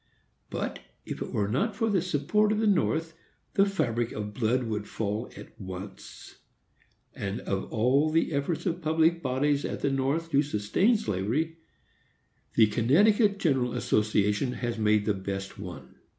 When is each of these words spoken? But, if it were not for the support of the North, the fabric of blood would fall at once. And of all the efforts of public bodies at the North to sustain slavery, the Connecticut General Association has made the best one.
But, 0.49 0.79
if 1.05 1.21
it 1.21 1.31
were 1.31 1.47
not 1.47 1.75
for 1.75 1.87
the 1.87 2.01
support 2.01 2.51
of 2.51 2.57
the 2.57 2.65
North, 2.65 3.13
the 3.53 3.67
fabric 3.67 4.11
of 4.13 4.33
blood 4.33 4.63
would 4.63 4.87
fall 4.87 5.29
at 5.37 5.49
once. 5.61 6.39
And 7.13 7.39
of 7.41 7.71
all 7.71 8.09
the 8.09 8.31
efforts 8.31 8.65
of 8.65 8.81
public 8.81 9.21
bodies 9.21 9.63
at 9.63 9.81
the 9.81 9.91
North 9.91 10.31
to 10.31 10.41
sustain 10.41 10.97
slavery, 10.97 11.59
the 12.55 12.65
Connecticut 12.65 13.37
General 13.37 13.73
Association 13.75 14.53
has 14.53 14.79
made 14.79 15.05
the 15.05 15.13
best 15.13 15.59
one. 15.59 15.97